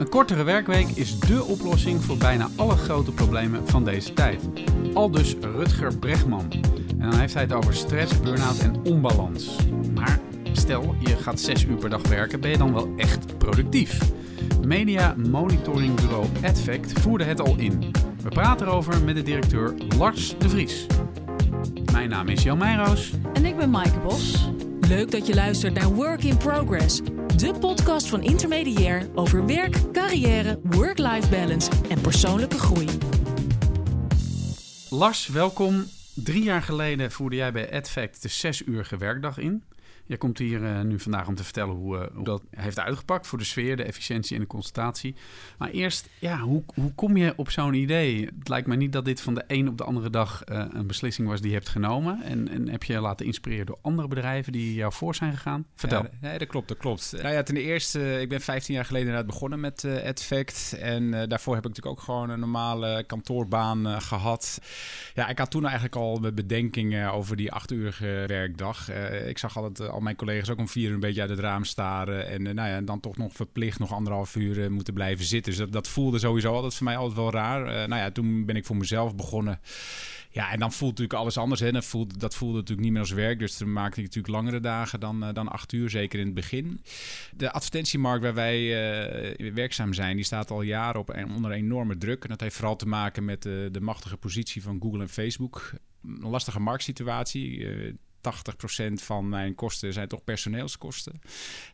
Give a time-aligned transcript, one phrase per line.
[0.00, 4.42] Een kortere werkweek is dé oplossing voor bijna alle grote problemen van deze tijd.
[4.94, 6.52] Aldus Rutger Bregman.
[6.98, 9.56] En dan heeft hij het over stress, burn-out en onbalans.
[9.94, 10.20] Maar
[10.52, 14.12] stel, je gaat 6 uur per dag werken, ben je dan wel echt productief?
[14.64, 17.90] Media monitoringbureau Adfact voerde het al in.
[18.22, 20.86] We praten erover met de directeur Lars de Vries.
[21.92, 23.12] Mijn naam is Jan Meijroos.
[23.32, 24.50] En ik ben Maaike Bos.
[24.80, 27.00] Leuk dat je luistert naar Work in Progress,
[27.40, 32.86] de podcast van Intermediair over werk, carrière, work-life balance en persoonlijke groei.
[34.90, 35.84] Lars, welkom.
[36.14, 39.62] Drie jaar geleden voerde jij bij Adfact de zes uurige werkdag in.
[40.10, 43.26] Jij komt hier uh, nu vandaag om te vertellen hoe, uh, hoe, dat heeft uitgepakt
[43.26, 45.14] voor de sfeer, de efficiëntie en de concentratie.
[45.58, 48.24] Maar eerst, ja, hoe, hoe kom je op zo'n idee?
[48.38, 50.86] Het lijkt mij niet dat dit van de een op de andere dag uh, een
[50.86, 52.22] beslissing was die je hebt genomen.
[52.22, 55.66] En, en heb je je laten inspireren door andere bedrijven die jou voor zijn gegaan?
[55.74, 56.02] Vertel.
[56.02, 57.12] Ja, nee, dat klopt, dat klopt.
[57.12, 60.76] Nou ja, ten eerste, ik ben 15 jaar geleden inderdaad begonnen met AdFact.
[60.80, 64.60] En daarvoor heb ik natuurlijk ook gewoon een normale kantoorbaan gehad.
[65.14, 68.90] Ja, ik had toen eigenlijk al mijn bedenkingen over die achtuurige werkdag.
[69.26, 72.28] ik zag altijd mijn collega's ook om vier uur een beetje uit het raam staren.
[72.28, 75.52] En uh, nou ja, dan toch nog verplicht nog anderhalf uur uh, moeten blijven zitten.
[75.52, 77.60] Dus dat, dat voelde sowieso altijd voor mij altijd wel raar.
[77.60, 79.60] Uh, nou ja, toen ben ik voor mezelf begonnen.
[80.30, 81.60] Ja, en dan voelt natuurlijk alles anders.
[81.60, 81.72] Hè.
[81.72, 83.38] Dat, voelde, dat voelde natuurlijk niet meer als werk.
[83.38, 86.80] Dus dan maakte ik natuurlijk langere dagen dan, dan acht uur, zeker in het begin.
[87.36, 88.68] De advertentiemarkt waar wij
[89.54, 92.22] werkzaam zijn, die staat al jaren op, onder enorme druk.
[92.22, 95.72] En dat heeft vooral te maken met de machtige positie van Google en Facebook.
[96.02, 97.66] Een lastige marktsituatie
[98.20, 101.20] 80% van mijn kosten zijn toch personeelskosten.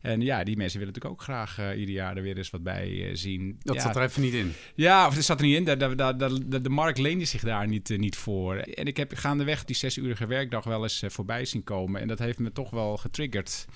[0.00, 2.62] En ja, die mensen willen natuurlijk ook graag uh, ieder jaar er weer eens wat
[2.62, 3.56] bij uh, zien.
[3.62, 4.52] Dat ja, zat er even niet in.
[4.74, 5.64] Ja, of het zat er niet in.
[5.64, 8.56] De, de, de, de, de markt leende zich daar niet, uh, niet voor.
[8.56, 12.00] En ik heb gaandeweg die zesurige werkdag wel eens voorbij zien komen.
[12.00, 13.66] En dat heeft me toch wel getriggerd.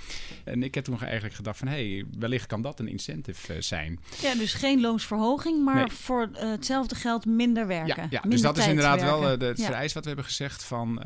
[0.45, 1.69] En ik heb toen eigenlijk gedacht van...
[1.69, 4.01] hé, hey, wellicht kan dat een incentive zijn.
[4.21, 5.91] Ja, dus geen loonsverhoging, maar nee.
[5.91, 8.03] voor hetzelfde geld minder werken.
[8.03, 8.21] Ja, ja.
[8.21, 9.21] Minder dus dat is inderdaad werken.
[9.21, 9.65] wel het ja.
[9.65, 10.65] vereis wat we hebben gezegd.
[10.65, 11.01] Van,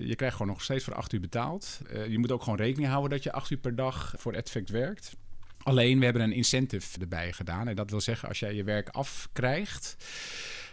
[0.00, 1.80] je krijgt gewoon nog steeds voor acht uur betaald.
[1.92, 4.70] Uh, je moet ook gewoon rekening houden dat je acht uur per dag voor Adfact
[4.70, 5.16] werkt.
[5.62, 7.68] Alleen, we hebben een incentive erbij gedaan.
[7.68, 9.96] En dat wil zeggen, als jij je werk afkrijgt,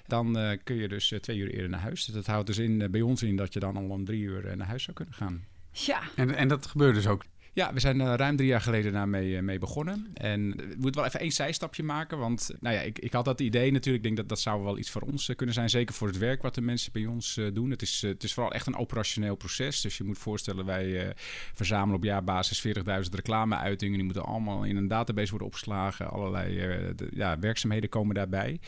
[0.07, 2.05] dan uh, kun je dus uh, twee uur eerder naar huis.
[2.05, 4.57] Dus dat houdt dus in, bij ons in dat je dan al om drie uur
[4.57, 5.45] naar huis zou kunnen gaan.
[5.71, 6.01] Ja.
[6.15, 7.23] En, en dat gebeurt dus ook
[7.53, 10.07] ja, we zijn uh, ruim drie jaar geleden daarmee uh, mee begonnen.
[10.13, 12.17] En we moeten wel even één zijstapje maken.
[12.17, 14.03] Want nou ja, ik, ik had dat idee natuurlijk.
[14.03, 15.69] Ik denk dat dat zou wel iets voor ons uh, kunnen zijn.
[15.69, 17.69] Zeker voor het werk wat de mensen bij ons doen.
[17.69, 19.81] Het is, het is vooral echt een operationeel proces.
[19.81, 21.13] Dus je moet voorstellen, wij
[21.53, 22.73] verzamelen op jaarbasis 40.000
[23.11, 23.95] reclameuitingen.
[23.95, 26.09] Die moeten allemaal in een database worden opgeslagen.
[26.09, 28.59] Allerlei ja, werkzaamheden komen daarbij.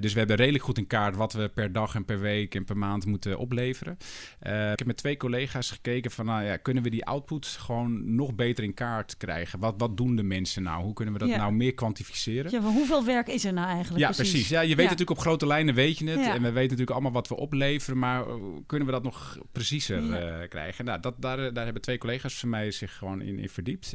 [0.00, 2.64] dus we hebben redelijk goed in kaart wat we per dag en per week en
[2.64, 3.96] per maand moeten opleveren.
[4.40, 8.34] ik heb met twee collega's gekeken van, nou ja, kunnen we die output gewoon nog
[8.34, 9.58] beter in kaart krijgen.
[9.58, 10.84] Wat, wat doen de mensen nou?
[10.84, 11.36] Hoe kunnen we dat Ja.
[11.36, 12.50] nou meer kwantificeren?
[12.50, 14.04] Ja, maar hoeveel werk is er nou eigenlijk?
[14.04, 14.48] Ja, precies.
[14.48, 14.82] Ja, je weet Ja.
[14.82, 16.20] natuurlijk op grote lijnen weet je het.
[16.26, 17.98] En we weten natuurlijk allemaal wat we opleveren.
[17.98, 18.34] Maar uh,
[18.66, 20.84] kunnen we dat nog preciezer eh, krijgen?
[20.84, 23.92] Nou, dat, daar, daar hebben twee collega's van mij zich gewoon in, in verdiept.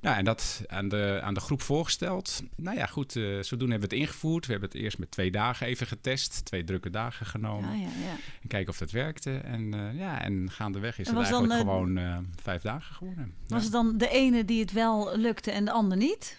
[0.00, 2.42] Nou, en dat aan de, aan de groep voorgesteld.
[2.56, 4.46] Nou ja, goed, eh, zodoende hebben we het ingevoerd.
[4.46, 6.44] We hebben het eerst met twee dagen even getest.
[6.44, 7.78] Twee drukke dagen genomen.
[7.78, 8.16] Ja, ja, ja.
[8.42, 9.36] En kijken of dat werkte.
[9.36, 12.94] En uh, ja, en gaandeweg is En het dan, eigenlijk eh, gewoon uh, vijf dagen
[12.94, 13.34] geworden.
[13.46, 16.36] Was het dan de ene die het wel lukte en de ander niet?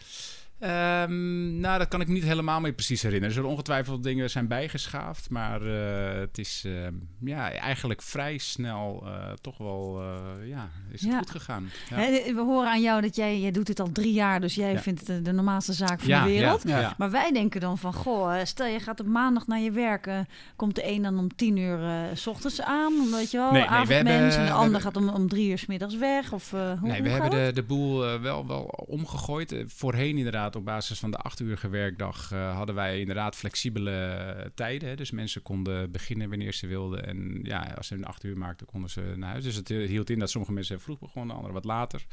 [0.62, 3.30] Ehm, nou, dat kan ik niet helemaal meer precies herinneren.
[3.30, 5.30] Er zullen ongetwijfeld dingen zijn bijgeschaafd.
[5.30, 6.88] Maar uh, het is uh,
[7.20, 10.02] ja, eigenlijk vrij snel uh, toch wel
[10.46, 11.18] ja, is het Ja.
[11.18, 11.70] goed gegaan.
[11.90, 11.98] Ja.
[12.34, 14.80] We horen aan jou dat jij, jij doet het al drie jaar, dus jij Ja.
[14.80, 16.64] vindt het de, normaalste zaak van de wereld.
[16.98, 20.08] Maar wij denken dan van, goh, eh, stel je gaat op maandag naar je werk,
[20.08, 20.20] eh,
[20.56, 23.60] komt de een dan om tien uur eh, s ochtends aan, weet je wel, Nee,
[23.62, 25.98] nee, we avondmens, hebben- en de ander hebben- gaat om, om drie uur s middags
[25.98, 29.56] weg, of eh, hoe, Nee, we hebben de, de boel wel, wel omgegooid.
[29.68, 32.32] Voorheen inderdaad, op basis van de acht uurige werkdag...
[32.34, 34.90] Uh, hadden wij inderdaad flexibele tijden.
[34.90, 34.96] Hè?
[34.96, 37.06] Dus mensen konden beginnen wanneer ze wilden.
[37.06, 39.44] En ja, als ze een acht uur maakten, konden ze naar huis.
[39.44, 42.06] Dus het hield in dat sommige mensen vroeg begonnen, anderen wat later.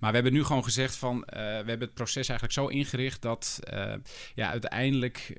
[0.00, 1.22] Maar we hebben nu gewoon gezegd van...
[1.30, 3.94] we hebben het proces eigenlijk zo ingericht dat uh,
[4.34, 5.38] ja, uiteindelijk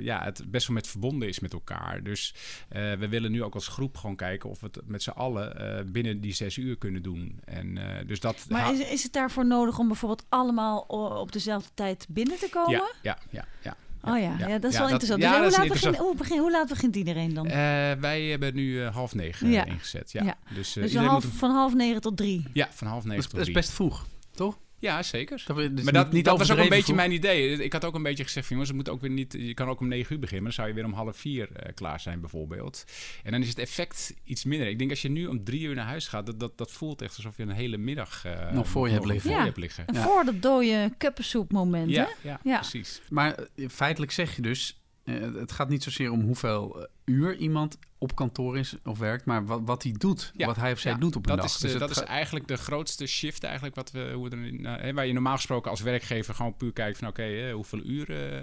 [0.00, 2.02] ja, het best wel met verbonden is met elkaar.
[2.02, 2.34] Dus
[2.68, 6.20] we willen nu ook als groep gewoon kijken of we het met z'n allen binnen
[6.20, 7.40] die zes uur kunnen doen.
[7.44, 10.80] En, dus dat maar is, is het daarvoor nodig om bijvoorbeeld allemaal
[11.20, 12.70] op dezelfde tijd binnen te komen?
[12.70, 13.44] Ja, ja, ja.
[13.62, 13.76] ja.
[14.04, 15.22] Oh ja, ja, dat is wel dat- interessant.
[15.22, 15.90] ja, dus hoe, laat interessant.
[15.92, 17.46] begin, hoe, begin, hoe laat begint iedereen dan?
[17.46, 17.52] Eh,
[18.00, 19.64] wij hebben nu eh, half negen Ja.
[19.64, 20.12] ingezet.
[20.12, 20.22] Ja.
[20.24, 20.34] Ja.
[20.54, 22.44] Dus, eh, dus half, moet van half negen tot drie.
[22.52, 23.58] Ja, van half Dat negen is, tot dat is drie.
[23.58, 24.58] best vroeg, toch?
[24.82, 25.42] Ja, zeker.
[25.46, 26.96] Dat, we- dus maar dat, niet, niet dat was ook een beetje vroeg.
[26.96, 27.62] mijn idee.
[27.64, 29.32] Ik had ook een beetje gezegd, van, jongens, het moet ook weer niet.
[29.32, 31.52] Je kan ook om negen uur beginnen, maar dan zou je weer om half vier
[31.52, 32.84] eh, klaar zijn, bijvoorbeeld.
[33.22, 34.68] En dan is het effect iets minder.
[34.68, 37.02] Ik denk als je nu om drie uur naar huis gaat, dat, dat, dat voelt
[37.02, 39.22] echt alsof je een hele middag eh, Nog voor je hebt liggen.
[39.22, 39.38] Voor Ja.
[39.38, 39.84] je hebt liggen.
[39.92, 40.02] Ja.
[40.02, 42.28] voor dat dode kuppensoepmoment, Ja, hè?
[42.28, 42.58] ja, Ja.
[42.58, 43.00] precies.
[43.10, 47.36] Maar eh, feitelijk zeg je dus, eh, het gaat niet zozeer om hoeveel eh, uur
[47.36, 50.78] iemand op kantoor is of werkt, maar wat, wat hij doet, Ja, wat hij of
[50.78, 51.54] zij ja, doet op een dat dag.
[51.54, 54.52] Is, Dus eh, dat is eigenlijk de grootste shift eigenlijk wat we, hoe we er,
[54.60, 57.80] nou, hè, waar je normaal gesproken als werkgever gewoon puur kijkt van oké, eh, hoeveel
[57.84, 58.32] uur.
[58.32, 58.40] eh,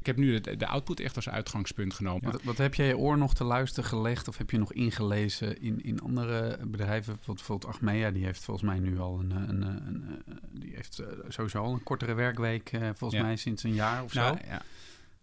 [0.00, 2.32] ik heb nu de, de output echt als uitgangspunt genomen.
[2.32, 5.60] Wat, wat heb jij je oor nog te luisteren gelegd of heb je nog ingelezen
[5.62, 7.18] in, in andere bedrijven?
[7.26, 10.72] Bijvoorbeeld, Achmea, die heeft volgens mij nu al een, eh, een, een, een, eh, die
[10.74, 14.36] heeft eh, sowieso al een kortere werkweek, eh, volgens mij sinds een jaar of Nou,
[14.36, 14.44] zo.
[14.48, 14.62] ja.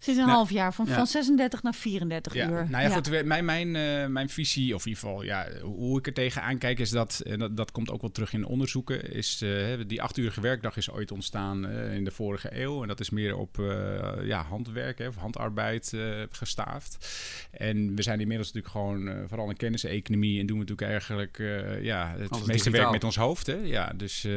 [0.02, 0.96] Sinds een Nou, half jaar, van, ja.
[0.96, 2.66] van 36 naar 34 Ja, uur.
[2.70, 3.24] nou ja, goed.
[3.26, 6.80] Mijn, mijn, eh, mijn visie, of in ieder geval ja, hoe ik er tegenaan kijk,
[6.80, 9.50] is dat, en dat, dat komt ook wel terug in onderzoeken, is eh,
[9.88, 12.82] die achtuurige werkdag is ooit ontstaan eh, in de vorige eeuw.
[12.82, 16.02] En dat is meer op eh, ja, handwerk hè, of handarbeid eh,
[16.32, 17.08] gestaafd.
[17.52, 21.40] En we zijn inmiddels natuurlijk gewoon, eh, vooral in kenniseconomie, en doen we natuurlijk eigenlijk
[21.40, 22.72] eh, ja, het Alles meeste digitaal.
[22.72, 23.48] werk met ons hoofd.
[23.48, 23.56] Hè?
[23.56, 24.28] Ja, dus...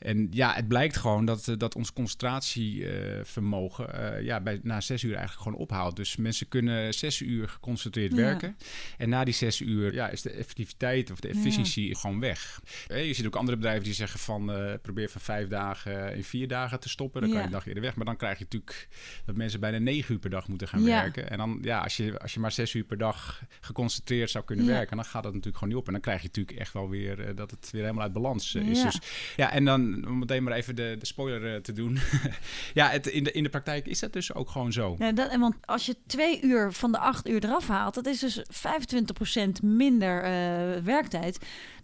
[0.00, 5.02] en ja, het blijkt gewoon dat, eh, dat ons concentratievermogen eh, ja, bij, na zes
[5.02, 5.96] uur eigenlijk gewoon ophoudt.
[5.96, 8.16] Dus mensen kunnen zes uur geconcentreerd Ja.
[8.16, 8.56] werken.
[8.98, 12.60] En na die zes uur ja, is de effectiviteit of de efficiëntie gewoon weg.
[12.86, 14.52] Eh, je ziet ook andere bedrijven die zeggen van
[14.82, 17.20] probeer van vijf dagen in vier dagen te stoppen.
[17.20, 17.96] Dan kan je een dag eerder weg.
[17.96, 18.88] Maar dan krijg je natuurlijk
[19.24, 21.30] dat mensen bijna negen uur per dag moeten gaan werken.
[21.30, 24.66] En dan ja, als je, als je maar zes uur per dag geconcentreerd zou kunnen
[24.66, 25.86] werken, dan gaat dat natuurlijk gewoon niet op.
[25.86, 28.82] En dan krijg je natuurlijk echt wel weer dat het weer helemaal uit balans is.
[28.82, 28.98] Dus
[29.36, 31.98] ja, en dan om meteen maar even de, de spoiler eh, te doen.
[32.74, 34.96] ja, het, in, de, in de praktijk is dat dus ook gewoon zo.
[34.98, 38.18] Ja, dat, want als je twee uur van de acht uur eraf haalt, dat is
[38.18, 41.38] dus 25% minder eh, werktijd.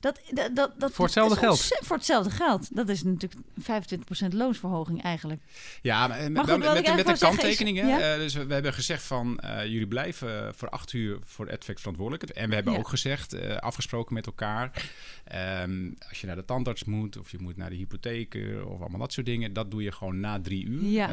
[0.06, 1.60] Dat, dat, dat, dat Voor hetzelfde geld.
[1.82, 2.76] Voor hetzelfde geld.
[2.76, 5.42] Dat is natuurlijk 25% loonsverhoging eigenlijk.
[5.82, 7.78] Ja, maar, goed, met, met, met eigenlijk een wou zeggen is- kanttekening.
[7.78, 7.86] hè.
[7.88, 8.12] ja?
[8.14, 11.78] Eh, dus we, we hebben gezegd van eh, jullie blijven voor acht uur voor AdVac
[11.78, 12.22] verantwoordelijk.
[12.30, 12.78] En we hebben Ja.
[12.78, 14.90] ook gezegd, eh, afgesproken met elkaar,
[15.24, 18.80] ehm, als je naar de tandarts moet of je moet naar de hypotheek eh, of
[18.80, 20.84] allemaal dat soort dingen, dat doe je gewoon na drie uur.
[20.84, 21.08] Ja.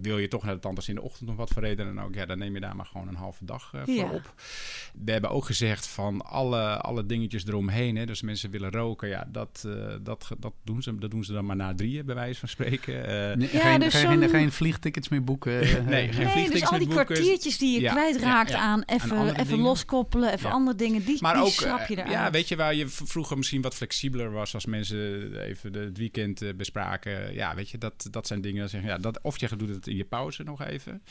[0.00, 2.14] Wil je toch naar de tandarts in de ochtend of wat voor reden dan ook,
[2.14, 4.10] ja, dan neem je daar maar gewoon een halve dag eh, voor Ja.
[4.10, 4.34] op.
[5.04, 7.96] We hebben ook gezegd van alle, alle dingetjes eromheen.
[7.96, 11.32] Hè, dus mensen willen roken, ja, dat, eh, dat, dat, doen ze, dat doen ze
[11.32, 13.06] dan maar na drieën, bij wijze van spreken.
[13.06, 15.52] Eh, Nee, Ja, geen, dus geen, geen vliegtickets meer boeken.
[15.84, 17.04] Nee, geen Nee, dus al die boeken.
[17.06, 18.62] kwartiertjes die je Ja, kwijtraakt ja, ja.
[18.62, 20.54] aan even, even loskoppelen, even Ja.
[20.54, 22.10] andere dingen, die, Maar die ook, schrap je eruit.
[22.10, 26.56] ja, weet je waar je vroeger misschien wat flexibeler was als mensen even het weekend
[26.56, 27.34] bespraken.
[27.34, 28.60] Ja, weet je, dat, dat zijn dingen.
[28.60, 31.02] Dat zeggen, ja, dat, of je doet het in je pauze nog even.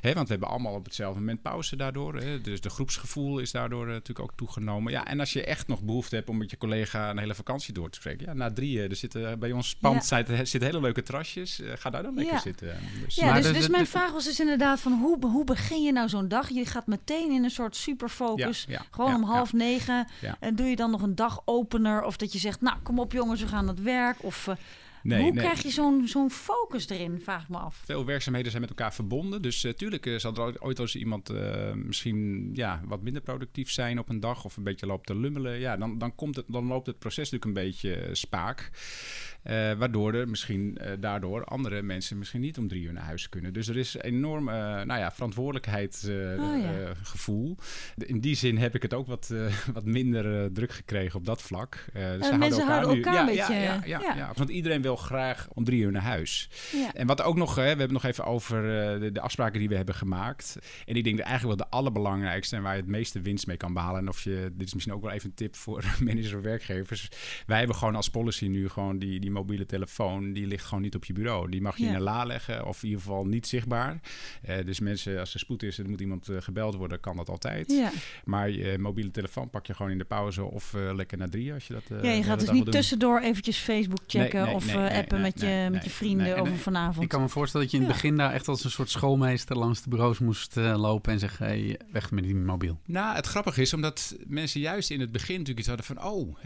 [0.00, 2.14] Hè, want we hebben allemaal op hetzelfde moment pauze daardoor.
[2.16, 4.92] Hè, dus de groepsgevoel is daardoor eh, natuurlijk ook toegenomen.
[4.92, 7.74] Ja, en als je echt nog behoefte hebt om met je collega een hele vakantie
[7.74, 8.26] door te spreken.
[8.26, 10.16] Ja, na drieën, er zitten bij ons pand Ja.
[10.16, 11.60] zitten, zitten hele leuke terrasjes.
[11.60, 12.40] Eh, ga daar dan lekker Ja.
[12.40, 12.76] zitten.
[13.04, 15.44] Dus, Ja, Maar dus, dus de- mijn de- vraag was dus inderdaad van hoe, hoe
[15.44, 16.48] begin je nou zo'n dag?
[16.48, 18.64] Je gaat meteen in een soort superfocus.
[18.68, 19.28] Ja, ja, Gewoon ja, om ja.
[19.28, 20.06] half negen.
[20.20, 20.36] Ja.
[20.40, 22.02] En doe je dan nog een dagopener?
[22.04, 24.16] Of dat je zegt, nou kom op jongens, we gaan aan het werk.
[24.22, 24.54] Of eh,
[25.02, 25.44] Nee, hoe nee.
[25.44, 27.82] krijg je zo'n zo'n focus erin, vraag ik me af.
[27.84, 29.42] Veel werkzaamheden zijn met elkaar verbonden.
[29.42, 33.70] Dus eh, tuurlijk eh, zal er ooit- als iemand eh, misschien ja, wat minder productief
[33.70, 35.58] zijn op een dag of een beetje loopt te lummelen.
[35.58, 38.70] Ja, dan, dan, komt het, dan loopt het proces natuurlijk een beetje spaak.
[39.46, 43.28] Eh, waardoor er misschien eh, daardoor andere mensen misschien niet om drie uur naar huis
[43.28, 43.52] kunnen.
[43.52, 46.54] Dus er is enorm eh, nou ja, verantwoordelijkheidsgevoel.
[46.54, 46.94] Oh, ja.
[47.02, 47.56] gevoel.
[47.96, 49.34] In die zin heb ik het ook wat,
[49.72, 51.84] wat minder druk gekregen op dat vlak.
[51.92, 54.14] Dus ze houden nu- elkaar ja, een ja, beetje, Ja, ja, ja.
[54.16, 54.32] ja.
[54.34, 56.50] Want iedereen wil graag om drie uur naar huis.
[56.94, 58.62] En wat ook nog, we hebben nog even over
[59.00, 60.58] de, de afspraken die we hebben gemaakt.
[60.86, 63.56] En ik denk dat eigenlijk wel de allerbelangrijkste en waar je het meeste winst mee
[63.56, 64.00] kan behalen.
[64.00, 67.08] En of je, dit is misschien ook wel even een tip voor managers of werkgevers.
[67.46, 70.94] Wij hebben gewoon als policy nu gewoon die, die mobiele telefoon, die ligt gewoon niet
[70.94, 71.50] op je bureau.
[71.50, 71.88] Die mag je Ja.
[71.88, 74.00] in een la leggen of in ieder geval niet zichtbaar.
[74.42, 77.16] Eh, dus mensen, als er spoed is en er moet iemand eh, gebeld worden, kan
[77.16, 77.72] dat altijd.
[77.72, 77.90] Ja.
[78.24, 81.52] Maar je mobiele telefoon pak je gewoon in de pauze of eh, lekker naar drie
[81.52, 84.54] als je dat eh, ja, je gaat dus niet tussendoor eventjes Facebook checken Nee, nee,
[84.54, 87.02] of nee, eh, nee, appen nee, met, je, nee, met je vrienden nee, over vanavond.
[87.02, 88.00] Ik kan me voorstellen dat je in het Ja.
[88.02, 91.46] begin daar echt als een soort schoolmeester langs de bureaus moest eh, lopen en zeggen:
[91.46, 92.78] hey, weg met die mobiel.
[92.86, 96.04] Nou, het grappige is omdat mensen juist in het begin natuurlijk iets hadden van...
[96.04, 96.36] oh,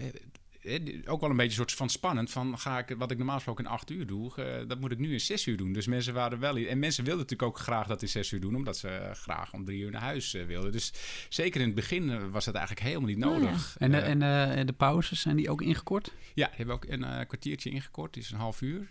[1.07, 2.31] ook wel een beetje een soort van spannend...
[2.31, 4.35] van ga ik wat ik normaal gesproken in acht uur doe...
[4.35, 5.73] eh, dat moet ik nu in zes uur doen.
[5.73, 6.57] Dus mensen waren wel...
[6.57, 8.57] En mensen wilden natuurlijk ook graag dat in zes uur doen...
[8.57, 10.73] omdat ze eh, graag om drie uur naar huis eh, wilden.
[10.73, 10.93] Dus
[11.29, 13.39] zeker in het begin was dat eigenlijk helemaal niet Oh ja.
[13.39, 13.77] nodig.
[13.79, 16.13] En, de, en de pauzes, zijn die ook ingekort?
[16.35, 18.15] ja, die hebben we ook een kwartiertje ingekort.
[18.15, 18.89] Die is een half uur.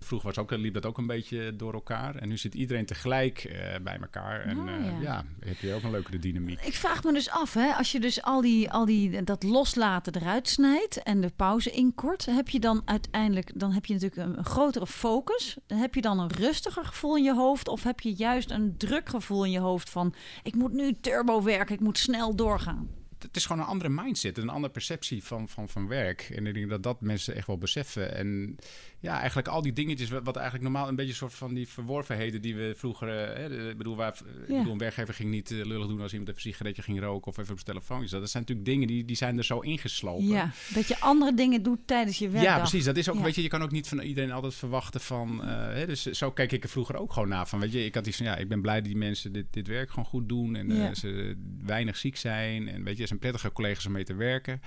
[0.00, 2.14] Vroeger was ook, liep dat ook een beetje door elkaar.
[2.14, 4.40] En nu zit iedereen tegelijk eh, bij elkaar.
[4.40, 5.00] En Oh, eh, ja.
[5.00, 5.24] ja.
[5.40, 6.60] heb je ook een leukere dynamiek.
[6.60, 10.14] Ik vraag me dus af, hè, als je dus al die, al die dat loslaten
[10.16, 14.38] eruit snijdt en de pauze inkort, heb je dan uiteindelijk, dan heb je natuurlijk een,
[14.38, 15.56] een grotere focus.
[15.66, 18.76] Dan heb je dan een rustiger gevoel in je hoofd of heb je juist een
[18.76, 22.88] druk gevoel in je hoofd van ik moet nu turbo werken, ik moet snel doorgaan.
[23.18, 26.20] het is gewoon een andere mindset, een andere perceptie van, van, van werk.
[26.34, 28.14] En ik denk dat dat mensen echt wel beseffen.
[28.16, 28.56] En
[29.00, 31.68] ja, eigenlijk al die dingetjes, wat, wat eigenlijk normaal een beetje een soort van die
[31.68, 33.08] verworvenheden die we vroeger.
[33.08, 34.12] eh, Hè, ik bedoel, waar,
[34.42, 34.56] ik Ja.
[34.56, 37.30] bedoel, een werkgever ging niet eh, lullig doen als iemand even een sigaretje ging roken
[37.30, 38.20] of even op zijn telefoon zat.
[38.20, 40.24] Dat zijn natuurlijk dingen die, die zijn er zo ingeslopen.
[40.26, 42.54] Ja, dat je andere dingen doet tijdens je werkdag.
[42.54, 42.84] Ja, precies.
[42.84, 43.22] Dat is ook, Ja.
[43.22, 45.44] weet je, je kan ook niet van iedereen altijd verwachten van.
[45.44, 47.48] eh, hè, dus zo keek ik er vroeger ook gewoon naar.
[47.48, 49.46] Van, weet je, ik had iets van, ja, ik ben blij dat die mensen dit,
[49.50, 52.68] dit werk gewoon goed doen en eh, ze weinig ziek zijn.
[52.68, 54.60] En weet je, het zijn prettige collega's om mee te werken.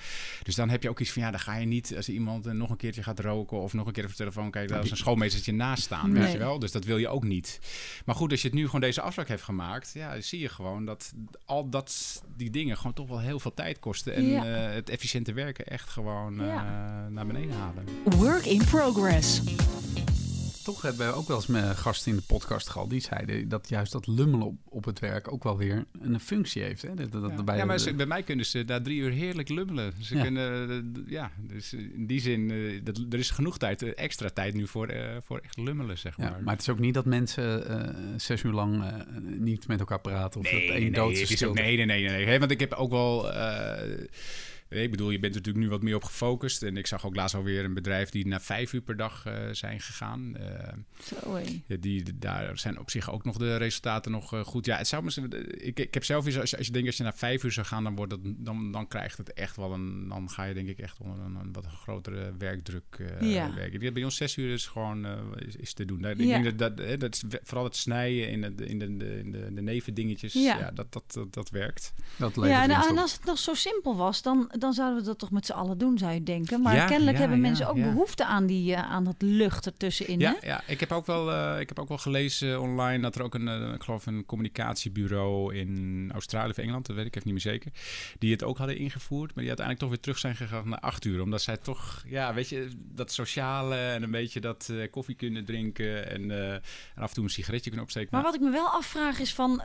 [0.44, 2.54] Dus dan heb je ook iets van, ja, dan ga je niet als iemand eh,
[2.54, 4.98] nog een keertje gaat roken of nog een keer de telefoon kijkt, daar is een
[4.98, 6.60] schoolmeestertje naast staan, weet je wel.
[6.60, 7.60] Dus dat wil je ook niet.
[8.06, 10.50] Maar goed, als je het nu gewoon deze afspraak heeft gemaakt, ja, dan zie je
[10.50, 11.14] gewoon dat
[11.46, 14.46] al dat die dingen gewoon toch wel heel veel tijd kosten en Ja.
[14.68, 17.08] eh, het efficiënte werken echt gewoon eh, Ja.
[17.10, 17.86] naar beneden halen.
[18.04, 19.42] Work in progress.
[20.70, 22.90] Toch hebben we ook wel eens met gasten in de podcast gehad.
[22.90, 26.62] Die zeiden dat juist dat lummelen op, op het werk ook wel weer een functie
[26.62, 26.82] heeft.
[26.82, 26.94] Hè?
[26.94, 29.50] Dat, dat, Ja, bij ja, maar ze- bij mij kunnen ze na drie uur heerlijk
[29.50, 29.94] lummelen.
[30.02, 30.22] Ze Ja.
[30.24, 34.30] kunnen, eh, ja, dus in die zin, eh, dat, er is genoeg tijd, eh, extra
[34.30, 34.94] tijd nu voor,
[35.26, 36.44] voor echt lummelen, zeg ja, maar.
[36.44, 37.64] maar het is ook niet dat mensen
[38.18, 38.84] zes uur lang
[39.22, 40.40] niet met elkaar praten.
[40.40, 42.40] Of dat nee, één nee, dood nee, nee, nee, nee, nee, nee.
[42.40, 43.32] Want ik heb ook wel...
[44.70, 46.64] ik bedoel, je bent er natuurlijk nu wat meer op gefocust.
[46.64, 49.34] En ik zag ook laatst alweer een bedrijf die naar vijf uur per dag eh,
[49.52, 50.36] zijn gegaan.
[50.36, 50.74] Eh,
[51.04, 51.62] Zo, hé.
[51.66, 54.66] Ja, die, daar zijn op zich ook nog de resultaten nog eh, goed.
[54.66, 56.98] Ja, het zou misschien, ik, ik heb zelf eens, als je, als je denkt als
[56.98, 59.74] je naar vijf uur zou gaan, dan, wordt het, dan, dan krijgt het echt wel
[59.74, 62.84] een, dan ga je denk ik echt onder een, een wat grotere werkdruk
[63.20, 63.54] eh, Ja.
[63.56, 63.82] werken.
[63.82, 65.08] Ik Bij ons zes uur is gewoon
[65.48, 66.02] is, is te doen.
[66.02, 66.42] Daar- Ik Ja.
[66.42, 69.32] denk dat, dat, hè, dat is vooral het snijden in de, in de, de, in
[69.32, 70.58] de, de nevendingetjes, Ja.
[70.58, 70.72] ja.
[70.72, 71.94] dat, dat, dat, dat werkt.
[72.18, 75.32] Dat Ja, en, als het nog zo simpel was, dan, dan zouden we dat toch
[75.32, 76.62] met z'n allen doen, zou je denken.
[76.62, 80.20] Maar Ja, kennelijk ja, hebben mensen ook behoefte aan, die, eh, aan dat lucht ertussenin.
[80.20, 80.48] Ja, hè?
[80.48, 83.34] ja ik, heb ook wel, eh, ik heb ook wel gelezen online dat er ook
[83.34, 87.44] een, eh, ik geloof een communicatiebureau in Australië of Engeland, dat weet ik even niet
[87.44, 87.72] meer zeker,
[88.20, 91.06] die het ook hadden ingevoerd, maar die uiteindelijk toch weer terug zijn gegaan naar acht
[91.06, 91.22] uur.
[91.22, 96.10] Omdat zij toch, ja, weet je, dat sociale en een beetje dat koffie kunnen drinken
[96.10, 96.62] en, en
[96.96, 98.10] af en toe een sigaretje kunnen opsteken.
[98.12, 99.62] Maar wat ik me wel afvraag is van,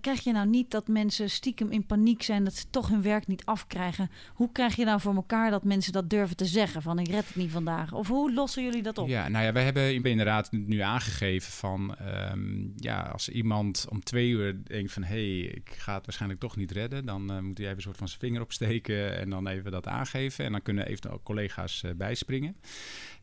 [0.00, 3.26] krijg je nou niet dat mensen stiekem in paniek zijn dat ze toch hun werk
[3.26, 4.10] niet afkrijgen?
[4.34, 7.26] Hoe krijg je nou voor elkaar dat mensen dat durven te zeggen van ik red
[7.26, 7.92] het niet vandaag?
[7.92, 9.08] Of hoe lossen jullie dat op?
[9.08, 11.96] Ja, nou ja, wij hebben inderdaad nu aangegeven van...
[11.96, 15.02] ehm, ja, als iemand om twee uur denkt van...
[15.02, 17.06] hé, hey, ik ga het waarschijnlijk toch niet redden...
[17.06, 19.18] dan eh, moet hij even een soort van zijn vinger opsteken...
[19.18, 20.44] en dan even dat aangeven.
[20.44, 22.56] En dan kunnen eventueel collega's eh, bijspringen.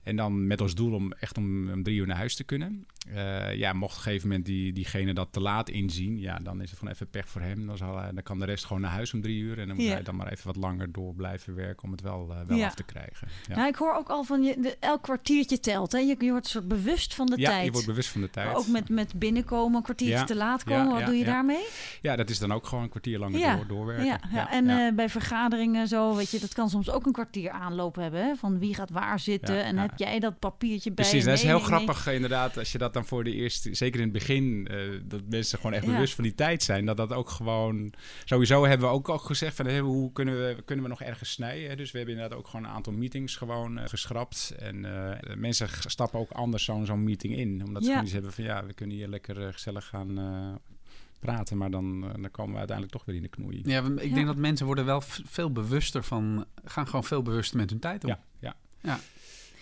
[0.03, 2.85] En dan met als doel om echt om, om drie uur naar huis te kunnen.
[3.13, 6.19] Eh, ja, mocht op een gegeven moment die, diegene dat te laat inzien...
[6.19, 7.65] ja, dan is het gewoon even pech voor hem.
[7.67, 9.59] Dan, zal hij, dan kan de rest gewoon naar huis om drie uur...
[9.59, 9.91] en dan moet Ja.
[9.91, 11.83] hij dan maar even wat langer door blijven werken...
[11.83, 12.65] om het wel, eh, wel Ja.
[12.65, 13.27] af te krijgen.
[13.47, 13.55] Ja.
[13.55, 15.91] Nou, ik hoor ook al van je, de, elk kwartiertje telt.
[15.91, 15.97] Hè?
[15.97, 17.65] Je, je wordt soort bewust van de ja, tijd.
[17.65, 18.47] je wordt bewust van de tijd.
[18.47, 20.91] Maar ook met, met binnenkomen, een kwartiertje Ja, te laat ja, komen.
[20.91, 21.31] Wat ja, doe je ja.
[21.31, 21.65] daarmee?
[22.01, 24.05] Ja, dat is dan ook gewoon een kwartier langer Ja, door, doorwerken.
[24.05, 24.51] Ja, ja.
[24.51, 28.25] en eh, bij vergaderingen zo, weet je, dat kan soms ook een kwartier aanloop hebben.
[28.25, 28.35] Hè?
[28.35, 29.81] Van wie gaat waar zitten Ja, en ja.
[29.91, 31.05] Heb jij dat papiertje bij?
[31.05, 33.99] Precies, dat is heel nee, grappig inderdaad als je dat dan voor de eerste, zeker
[33.99, 35.91] in het begin, eh, dat mensen gewoon echt Ja.
[35.91, 36.85] bewust van die tijd zijn.
[36.85, 37.93] Dat dat ook gewoon,
[38.25, 41.31] sowieso hebben we ook al gezegd van hé, hoe kunnen we, kunnen we nog ergens
[41.31, 41.69] snijden.
[41.69, 41.75] hè?
[41.75, 44.53] Dus we hebben inderdaad ook gewoon een aantal meetings gewoon eh, geschrapt.
[44.59, 47.61] En eh, mensen stappen ook anders zo'n zo'n meeting in.
[47.65, 47.93] Omdat ze Ja.
[47.95, 50.55] gewoon iets hebben van ja, we kunnen hier lekker gezellig gaan eh,
[51.19, 51.57] praten.
[51.57, 53.61] Maar dan, dan komen we uiteindelijk toch weer in de knoei.
[53.63, 54.13] Ja, ik Ja.
[54.13, 56.45] denk dat mensen worden wel veel bewuster van...
[56.65, 58.09] gaan gewoon veel bewuster met hun tijd om.
[58.09, 58.55] Ja, ja.
[58.81, 58.99] Ja.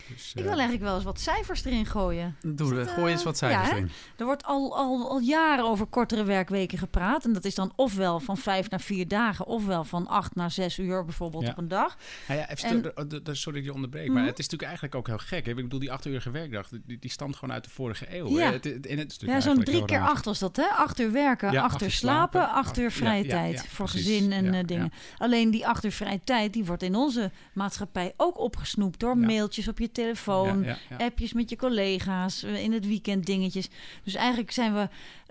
[0.09, 2.35] Dus, Ik eh, wil eigenlijk wel eens wat cijfers erin gooien.
[2.41, 3.89] Doe, het, gooi eens eh, wat cijfers ja, erin.
[4.17, 7.25] Er wordt al, al, al jaren over kortere werkweken gepraat.
[7.25, 10.77] En dat is dan ofwel van vijf naar vier dagen, ofwel van acht naar zes
[10.79, 11.49] uur bijvoorbeeld Ja.
[11.51, 11.97] op een dag.
[12.27, 14.13] Nou ja, even En- de- sorry dat je onderbreek, Mhm.
[14.13, 15.45] maar het is natuurlijk eigenlijk ook heel gek.
[15.45, 15.51] Hè?
[15.51, 18.37] Ik bedoel, die achtuurige werkdag, die, die stamt gewoon uit de vorige eeuw.
[18.37, 18.51] Ja.
[18.51, 20.09] Het, Ja, zo'n drie keer raar.
[20.09, 20.63] acht was dat, hè?
[20.67, 24.07] Acht uur werken, Ja, acht acht uur slapen, acht acht- uur vrije tijd voor precies.
[24.07, 24.91] gezin en eh, dingen.
[25.17, 29.67] Alleen die acht uur vrije tijd, die wordt in onze maatschappij ook opgesnoept door mailtjes
[29.67, 29.98] op je telefoon,
[30.63, 30.77] Ja.
[30.97, 33.69] appjes met je collega's, eh, in het weekend dingetjes.
[34.03, 34.89] Dus eigenlijk zijn we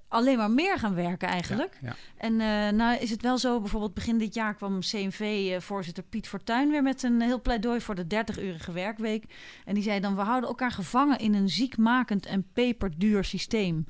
[0.08, 1.78] alleen maar meer gaan werken eigenlijk.
[1.80, 1.96] Ja, ja.
[2.16, 6.70] En eh, nou is het wel zo, bijvoorbeeld begin dit jaar kwam CNV-voorzitter Piet Fortuyn
[6.70, 9.24] weer met een heel pleidooi voor de 30-urige werkweek.
[9.64, 13.86] En die zei dan, we houden elkaar gevangen in een ziekmakend en peperduur systeem.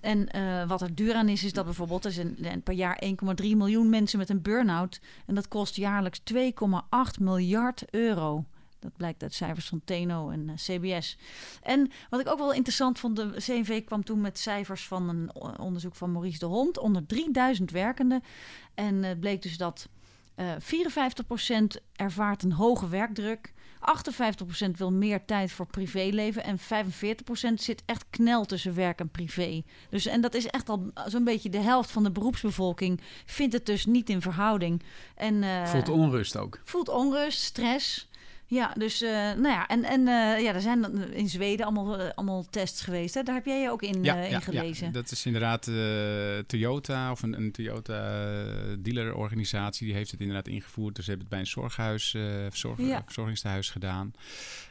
[0.00, 3.02] En eh, wat er duur aan is, is dat bijvoorbeeld er zijn er per jaar
[3.04, 3.10] 1,3
[3.56, 5.00] miljoen mensen met een burn-out.
[5.26, 8.44] En dat kost jaarlijks 2,8 miljard euro.
[8.84, 11.16] Dat blijkt uit cijfers van TNO en eh, CBS.
[11.62, 15.30] En wat ik ook wel interessant vond, de CNV kwam toen met cijfers van een
[15.58, 18.22] onderzoek van Maurice de Hond onder 3000 werkenden.
[18.74, 19.88] En het bleek dus dat
[20.34, 23.52] eh 54% ervaart een hoge werkdruk.
[24.66, 26.62] 58% wil meer tijd voor privéleven en 45%
[27.54, 29.62] zit echt knel tussen werk en privé.
[29.90, 33.66] Dus en dat is echt al zo'n beetje de helft van de beroepsbevolking vindt het
[33.66, 34.82] dus niet in verhouding.
[35.14, 36.60] En eh, Voelt onrust ook.
[36.64, 38.08] voelt onrust, stress.
[38.46, 41.98] Ja, dus eh, nou ja, en, en eh, ja, er zijn dan in Zweden allemaal,
[41.98, 43.14] eh, allemaal tests geweest.
[43.14, 43.22] Hè?
[43.22, 44.92] Daar heb jij je ook in, eh, in gelezen.
[44.92, 45.74] dat is inderdaad eh,
[46.46, 49.86] Toyota of een, een Toyota eh, dealerorganisatie.
[49.86, 50.94] Die heeft het inderdaad ingevoerd.
[50.96, 53.02] Dus ze hebben het bij een zorghuis, eh Ja.
[53.04, 54.12] verzorgingstehuis gedaan.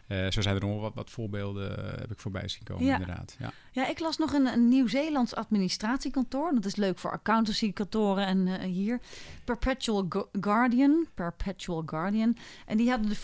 [0.07, 2.93] Eh, zo zijn er nog wat, wat voorbeelden, eh, heb ik voorbij zien komen Ja.
[2.99, 3.35] inderdaad.
[3.39, 3.51] Ja.
[3.71, 6.53] Ja, ik las nog een, een Nieuw-Zeelands administratiekantoor.
[6.53, 8.99] Dat is leuk voor accountancykantoren en eh, hier.
[9.43, 11.07] Perpetual Gu- Guardian.
[11.13, 12.37] Perpetual Guardian.
[12.65, 13.15] En die hadden de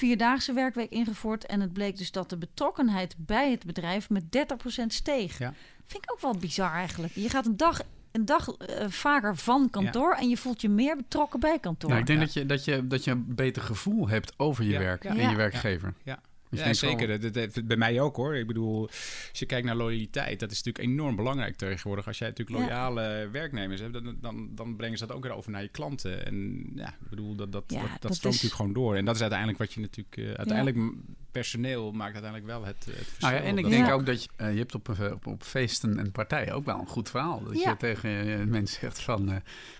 [0.41, 1.45] vierdaagse werkweek ingevoerd.
[1.45, 5.37] En het bleek dus dat de betrokkenheid bij het bedrijf met 30% steeg.
[5.37, 5.53] Ja.
[5.85, 7.13] Vind ik ook wel bizar eigenlijk.
[7.15, 7.81] Je gaat een dag,
[8.11, 11.89] een dag eh, vaker van kantoor en je voelt je meer betrokken bij kantoor.
[11.89, 12.25] Nou, ik denk Ja.
[12.25, 15.09] dat, je, dat, je, dat je een beter gevoel hebt over je Ja, werk ja.
[15.09, 15.29] en Ja.
[15.29, 15.93] je werkgever.
[16.03, 16.19] Ja.
[16.49, 17.31] Ja, zeker.
[17.31, 18.35] Dat, bij mij ook hoor.
[18.35, 18.87] Ik bedoel,
[19.29, 22.07] als je kijkt naar loyaliteit, dat is natuurlijk enorm belangrijk tegenwoordig.
[22.07, 22.63] Als jij natuurlijk Ja.
[22.65, 26.25] loyale werknemers hebt, dan, dan, dan brengen ze dat ook weer over naar je klanten.
[26.25, 28.95] En ja, ik bedoel, dat, dat, Ja, dat, stroomt is- natuurlijk gewoon door.
[28.95, 30.93] En dat is uiteindelijk wat je natuurlijk, eh, uiteindelijk
[31.31, 33.29] personeel maakt uiteindelijk wel het, het verschil.
[33.29, 33.91] Nou ja, en ik denk Ja.
[33.93, 36.79] ook dat je, eh, je hebt op, eh, op, op feesten en partijen ook wel
[36.79, 37.43] een goed verhaal.
[37.43, 37.69] Dat Ja.
[37.69, 38.09] je tegen
[38.39, 39.27] eh, mensen zegt van,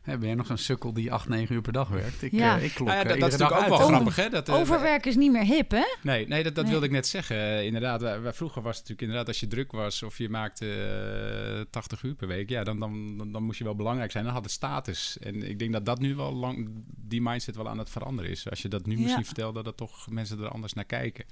[0.04, 2.22] hè, ben jij nog zo'n sukkel die acht, negen uur per dag werkt?
[2.22, 2.58] Ik, Ja.
[2.58, 3.88] ik klok Nou ja, dat, dat is natuurlijk ook wel uit.
[3.96, 4.30] grappig, hè?
[4.30, 5.84] Dat, eh, Overwerken is niet meer hip, hè?
[6.02, 6.72] Nee, nee dat, dat Nee.
[6.74, 7.66] wilde ik net zeggen.
[7.66, 10.68] Inderdaad, wij, wij- vroeger was het natuurlijk inderdaad als je druk was of je maakte
[10.74, 14.24] eh 80 uur per week, ja, dan, dan, dan, dan moest je wel belangrijk zijn.
[14.24, 15.18] Dan had het status.
[15.20, 18.50] En ik denk dat dat nu wel lang, die mindset wel aan het veranderen is.
[18.50, 19.02] Als je dat nu Ja.
[19.04, 21.26] misschien vertelt, dat, dat toch mensen er anders naar kijken.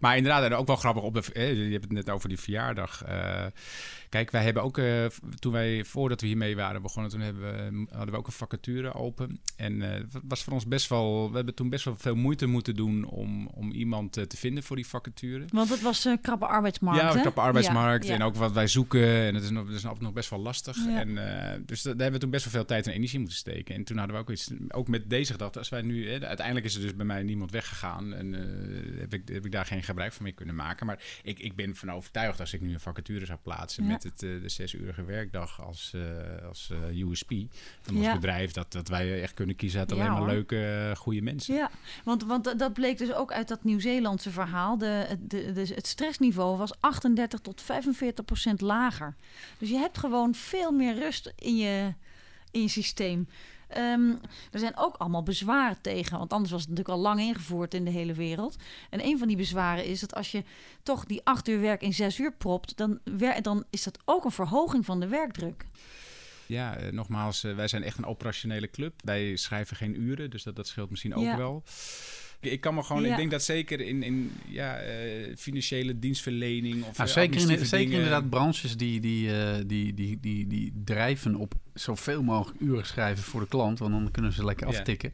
[0.00, 1.22] Maar inderdaad, en ook wel grappig op de.
[1.32, 3.04] eh, je hebt het net over die verjaardag.
[3.04, 3.44] Eh,
[4.08, 5.04] kijk, wij hebben ook, eh,
[5.38, 8.94] toen wij, voordat we hiermee waren begonnen, toen hebben we, hadden we ook een vacature
[8.94, 9.40] open.
[9.56, 12.46] En eh, het was voor ons best wel, we hebben toen best wel veel moeite
[12.46, 15.44] moeten doen om, om iemand eh, te vinden voor die vacature.
[15.52, 18.18] Want het was een krappe arbeidsmarkt, Ja, een krappe arbeidsmarkt Ja, ja.
[18.18, 19.06] en ook wat wij zoeken.
[19.26, 20.76] En dat is nog, dat is nog best wel lastig.
[20.76, 20.98] Ja.
[21.00, 21.18] En,
[21.52, 23.74] eh, dus da- daar hebben we toen best wel veel tijd en energie moeten steken.
[23.74, 26.74] En toen hadden we ook iets, ook met deze gedachte, als wij nu, uiteindelijk is
[26.74, 28.14] er dus bij mij niemand weggegaan.
[28.14, 30.86] En eh, heb, ik, heb ik daar geen gebruik van meer kunnen maken.
[30.86, 33.90] Maar ik, ik ben van overtuigd als ik nu een vacature zou plaatsen Ja.
[33.90, 37.30] met het, eh, de zesurige werkdag als, eh, als eh, USP.
[37.82, 38.14] Dan Ja.
[38.14, 40.26] bedrijf dat, dat wij echt kunnen kiezen uit alleen maar hoor.
[40.28, 41.54] leuke, goede mensen.
[41.54, 41.70] Ja,
[42.04, 44.78] want, want dat- dat bleek dus ook uit dat Nieuw-Zeelandse verhaal.
[44.78, 49.14] De, de, de, het stressniveau was 38 tot 45 procent lager.
[49.58, 51.94] Dus je hebt gewoon veel meer rust in je,
[52.50, 53.28] in je systeem.
[53.68, 54.10] Ehm,
[54.50, 57.84] er zijn ook allemaal bezwaren tegen, want anders was het natuurlijk al lang ingevoerd in
[57.84, 58.56] de hele wereld.
[58.90, 60.42] En een van die bezwaren is dat als je
[60.82, 62.98] toch die acht uur werk in zes uur propt, dan,
[63.42, 65.64] dan is dat ook een verhoging van de werkdruk.
[66.46, 68.92] Ja, eh, nogmaals, eh, wij zijn echt een operationele club.
[69.04, 71.36] Wij schrijven geen uren, dus dat, dat scheelt misschien ook Ja.
[71.36, 71.62] wel.
[72.40, 73.10] Ik, ik kan me gewoon, Ja.
[73.10, 77.64] ik denk dat zeker in, in ja, eh, financiële dienstverlening of Nou, zeker, in, administratieve
[77.66, 82.60] zeker dingen- inderdaad branches die, die, eh, die, die, die, die drijven op zoveel mogelijk
[82.60, 84.78] uren schrijven voor de klant, want dan kunnen ze lekker Ja.
[84.78, 85.12] aftikken.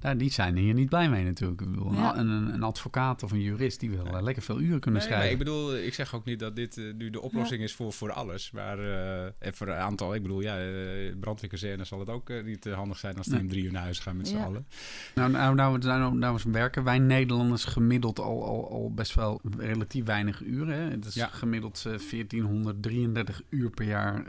[0.00, 1.60] Nou, die zijn hier niet blij mee natuurlijk.
[1.60, 2.16] Ik bedoel, Ja.
[2.16, 5.30] een, een, een advocaat of een jurist die wil lekker veel uren kunnen Nee, schrijven.
[5.32, 8.12] ik bedoel, ik zeg ook niet dat dit eh, nu de oplossing is voor, voor
[8.12, 8.50] alles.
[8.50, 12.64] Maar eh, en voor een aantal, ik bedoel, ja, eh brandweerkazerne zal het ook niet
[12.64, 13.42] handig zijn als die Nee.
[13.42, 14.44] om drie uur naar huis gaan met z'n Ja.
[14.44, 14.66] allen.
[15.14, 19.40] Nou, nou, nou, nou, nou eens werken wij Nederlanders gemiddeld al, al, al best wel
[19.58, 20.74] relatief weinig uren.
[20.74, 20.90] Hè?
[20.90, 21.26] Het is Ja.
[21.26, 24.24] gemiddeld eh, 1433 uur per jaar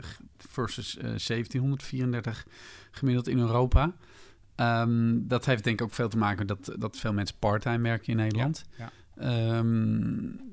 [0.48, 2.46] versus eh 1734
[2.90, 3.94] gemiddeld in Europa.
[4.54, 7.82] Ehm, dat heeft denk ik ook veel te maken met dat, dat veel mensen parttime
[7.82, 8.64] werken in Nederland.
[8.78, 8.90] ja.
[9.16, 10.49] Ehm, eh,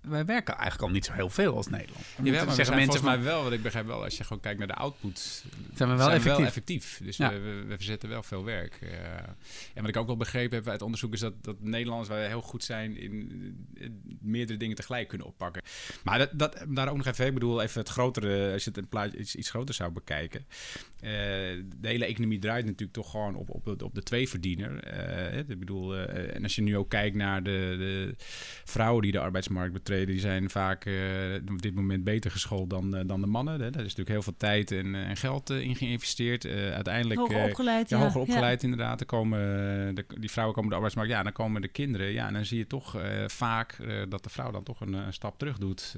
[0.00, 2.04] wij werken eigenlijk al niet zo heel veel als Nederland.
[2.22, 4.40] Ja, maar we zeggen mensen volgens mij wel, wat ik begrijp wel, als je gewoon
[4.42, 6.36] kijkt naar de output, zijn we wel zijn effectief.
[6.36, 7.00] wel effectief.
[7.04, 7.30] Dus Ja.
[7.32, 8.78] we, we, we verzetten wel veel werk.
[8.82, 8.88] Eh,
[9.74, 12.40] en wat ik ook wel begrepen heb uit onderzoek is dat, dat Nederlanders wij heel
[12.42, 13.88] goed zijn in eh,
[14.20, 15.62] meerdere dingen tegelijk kunnen oppakken.
[16.04, 18.78] Maar dat, dat, daar ook nog even, ik bedoel even het grotere, als je het
[18.78, 20.46] een plaatje iets, iets groter zou bekijken.
[21.00, 21.10] Eh,
[21.80, 24.84] de hele economie draait natuurlijk toch gewoon op, op, de- op de tweeverdiener.
[24.84, 28.14] Eh, ik bedoel, eh, en als je nu ook kijkt naar de, de
[28.64, 30.94] vrouwen die de arbeidsmarkt arbeidsmarkt betreden, die zijn vaak eh,
[31.50, 33.60] op dit moment beter geschoold dan, eh, dan de mannen.
[33.60, 33.70] Hè.
[33.70, 36.46] Daar is natuurlijk heel veel tijd en, eh, en geld in geïnvesteerd.
[36.46, 38.04] Uiteindelijk Hoger opgeleid, ja, ja.
[38.04, 39.00] hoger opgeleid inderdaad.
[39.00, 39.38] Er komen,
[39.94, 41.12] de, die vrouwen komen de arbeidsmarkt.
[41.12, 42.12] Ja, dan komen de kinderen.
[42.12, 42.96] Ja, en dan zie je toch
[43.26, 43.76] vaak
[44.08, 45.94] dat de vrouw dan toch een, eh, stap terug doet.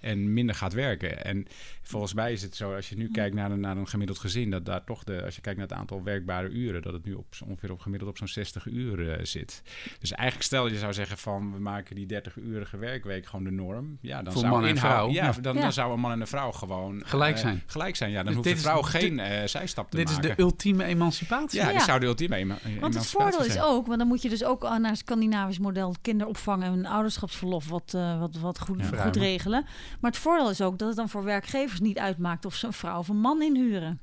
[0.00, 1.24] en minder gaat werken.
[1.24, 1.46] En
[1.84, 4.50] volgens mij is het zo, als je nu kijkt naar een, naar een gemiddeld gezin,
[4.50, 7.12] dat daar toch de, als je kijkt naar het aantal werkbare uren, dat het nu
[7.14, 9.62] op, ongeveer op gemiddeld op zo'n 60 uur eh, zit.
[9.98, 13.98] Dus eigenlijk stel je zou zeggen van we maken die 30-urige werkweek gewoon de norm.
[14.00, 15.10] Ja, dan Voor zou man en inhoud- vrouw.
[15.10, 15.60] Ja, dan, Ja.
[15.62, 17.62] dan zou een man en een vrouw gewoon Gelijk eh, zijn.
[17.66, 18.10] gelijk zijn.
[18.10, 20.36] Ja, dan Dus hoeft de vrouw geen eh, zijstap te Dit is maken.
[20.36, 21.60] de ultieme emancipatie.
[21.60, 21.78] ja, Ja.
[21.84, 24.44] zou de ultieme ema- Want het emancipatie voordeel is ook, want dan moet je dus
[24.44, 29.02] ook naar het Scandinavisch model kinderopvang en ouderschapsverlof wat, eh, wat, wat goed, Ja.
[29.04, 29.64] goed regelen.
[30.00, 32.72] Maar het voordeel is ook dat het dan voor werkgevers niet uitmaakt of ze een
[32.72, 34.00] vrouw of een man inhuren.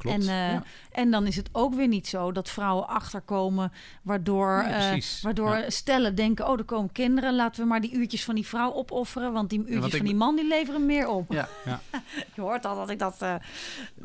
[0.00, 0.16] Klopt.
[0.16, 0.62] En, eh, ja.
[0.92, 5.70] en dan is het ook weer niet zo dat vrouwen achterkomen, waardoor, eh, waardoor Ja.
[5.70, 9.32] stellen denken: oh, er komen kinderen, laten we maar die uurtjes van die vrouw opofferen,
[9.32, 11.32] want die uurtjes van die man die leveren meer op.
[11.32, 11.48] Ja.
[11.64, 11.80] Ja.
[12.34, 13.34] Je hoort al dat ik dat eh,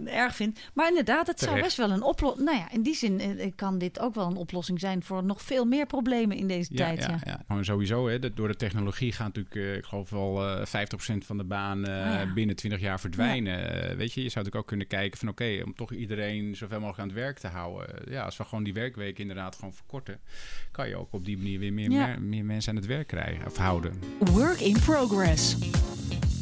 [0.06, 0.60] erg vind.
[0.74, 2.46] Maar inderdaad, het zou best wel een oplossing.
[2.46, 5.66] Nou ja, in die zin kan dit ook wel een oplossing zijn voor nog veel
[5.66, 7.00] meer problemen in deze tijd.
[7.04, 7.10] Ja.
[7.10, 7.44] Ja, ja.
[7.48, 11.38] Gewoon sowieso, hè, dat door de technologie gaat natuurlijk, ik geloof wel eh 50% van
[11.38, 13.58] de baan Ah, binnen 20 jaar verdwijnen.
[13.98, 17.00] Weet je, je zou natuurlijk ook kunnen kijken van oké, om toch iedereen zoveel mogelijk
[17.02, 18.12] aan het werk te houden.
[18.12, 20.20] ja, als we gewoon die werkweek inderdaad gewoon verkorten,
[20.72, 22.06] kan je ook op die manier weer meer, Ja.
[22.08, 24.00] meer, meer mensen aan het werk krijgen of houden.
[24.20, 25.58] Work in progress.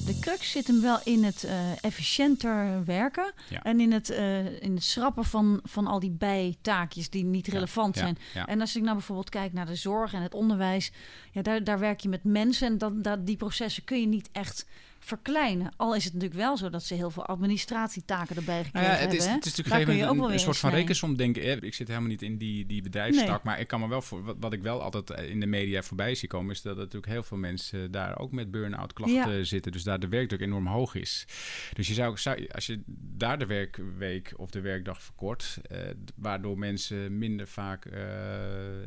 [0.05, 3.63] De crux zit hem wel in het eh, efficiënter werken Ja.
[3.63, 7.95] en in het, eh, in het schrappen van, van al die bijtaakjes die niet relevant
[7.95, 8.17] Ja, zijn.
[8.33, 8.47] ja.
[8.47, 10.91] En als ik nou bijvoorbeeld kijk naar de zorg en het onderwijs,
[11.31, 14.29] ja, daar, daar werk je met mensen en dat, dat, die processen kun je niet
[14.31, 14.65] echt
[15.03, 15.71] verkleinen.
[15.77, 19.05] Al is het natuurlijk wel zo dat ze heel veel administratietaken erbij gekregen Nou ja,
[19.05, 19.29] het is, hebben.
[19.29, 19.35] hè.
[19.35, 21.41] het is natuurlijk een, een soort van rekensom denken.
[21.41, 24.23] Eh, Ik zit helemaal niet in die, die bedrijfstak, maar ik kan me wel voor
[24.23, 26.83] wat, wat ik wel altijd eh, in de media voorbij zie komen, is dat er
[26.83, 29.71] natuurlijk heel veel mensen daar ook met burn-out klachten zitten.
[29.71, 31.25] Dus daar de werkdruk enorm hoog is.
[31.73, 32.81] Dus je zou, zou als je
[33.17, 35.79] daar de werkweek of de werkdag verkort, eh,
[36.15, 38.01] waardoor mensen minder vaak eh,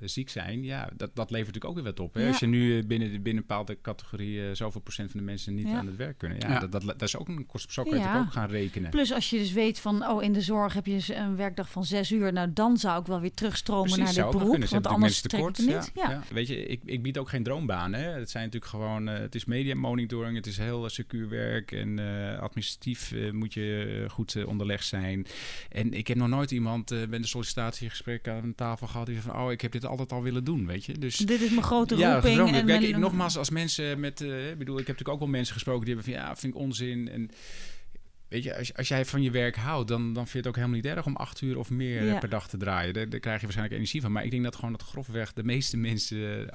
[0.03, 2.15] ziek zijn, ja, dat, dat levert natuurlijk ook weer wat op.
[2.15, 2.21] Hè?
[2.21, 2.29] Ja.
[2.29, 5.55] Als je nu eh, binnen, binnen een bepaalde categorie eh, zoveel procent van de mensen
[5.55, 6.59] niet aan het werk kunnen, ja, Ja.
[6.59, 7.75] Dat, dat, dat is ook een kost.
[7.75, 8.19] Je Ja.
[8.21, 8.91] ook gaan rekenen.
[8.91, 11.85] Plus als je dus weet van, oh, in de zorg heb je een werkdag van
[11.85, 12.33] zes uur.
[12.33, 14.65] Nou, dan zou ik wel weer terugstromen Precies, naar dit beroep.
[14.65, 15.55] Want anders het niet.
[15.55, 15.91] tekort.
[15.95, 16.23] Ja.
[16.33, 17.93] Weet je, ik, ik bied ook geen droombaan.
[17.93, 18.09] Hè.
[18.11, 21.73] Het zijn natuurlijk gewoon, eh, het is media monitoring, het is heel uh, secuur werk
[21.73, 25.27] en eh, administratief eh, moet je eh, goed eh, onderlegd zijn.
[25.71, 29.37] En ik heb nog nooit iemand eh bij een sollicitatiegesprek aan tafel gehad die van,
[29.41, 30.99] oh, ik heb dit altijd al willen doen, weet je.
[30.99, 32.33] Dus Dit is mijn grote ja, roeping.
[32.37, 32.55] gedroomd.
[32.57, 35.29] En Kijk, ik, nogmaals, als mensen met, eh, ik bedoel, ik heb natuurlijk ook wel
[35.39, 37.31] mensen gesproken die hebben van, ja, vind ik onzin en
[38.29, 40.55] Weet je, als, als jij van je werk houdt, dan, dan vind je het ook
[40.57, 42.19] helemaal niet erg om acht uur of meer Ja.
[42.19, 42.95] per dag te draaien.
[42.95, 44.13] Daar, daar krijg je waarschijnlijk energie van.
[44.13, 46.49] Maar ik denk dat gewoon dat grofweg de meeste mensen